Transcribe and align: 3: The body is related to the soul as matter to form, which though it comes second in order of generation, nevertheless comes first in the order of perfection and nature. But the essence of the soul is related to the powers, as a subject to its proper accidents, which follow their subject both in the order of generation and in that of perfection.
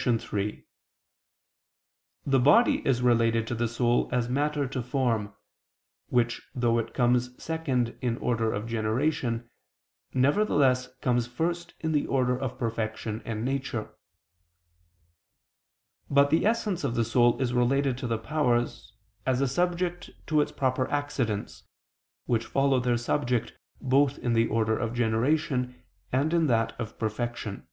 3: 0.00 0.64
The 2.24 2.38
body 2.38 2.86
is 2.86 3.02
related 3.02 3.48
to 3.48 3.56
the 3.56 3.66
soul 3.66 4.08
as 4.12 4.28
matter 4.28 4.68
to 4.68 4.80
form, 4.80 5.34
which 6.06 6.40
though 6.54 6.78
it 6.78 6.94
comes 6.94 7.30
second 7.42 7.98
in 8.00 8.16
order 8.18 8.52
of 8.52 8.68
generation, 8.68 9.50
nevertheless 10.14 10.88
comes 11.00 11.26
first 11.26 11.74
in 11.80 11.90
the 11.90 12.06
order 12.06 12.38
of 12.38 12.56
perfection 12.58 13.22
and 13.24 13.44
nature. 13.44 13.92
But 16.08 16.30
the 16.30 16.46
essence 16.46 16.84
of 16.84 16.94
the 16.94 17.04
soul 17.04 17.42
is 17.42 17.52
related 17.52 17.98
to 17.98 18.06
the 18.06 18.18
powers, 18.18 18.92
as 19.26 19.40
a 19.40 19.48
subject 19.48 20.10
to 20.28 20.40
its 20.40 20.52
proper 20.52 20.88
accidents, 20.92 21.64
which 22.26 22.44
follow 22.46 22.78
their 22.78 22.98
subject 22.98 23.52
both 23.80 24.16
in 24.18 24.34
the 24.34 24.46
order 24.46 24.78
of 24.78 24.94
generation 24.94 25.82
and 26.12 26.32
in 26.32 26.46
that 26.46 26.78
of 26.80 27.00
perfection. 27.00 27.66